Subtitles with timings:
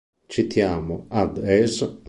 [0.35, 1.75] Citiamo ad es.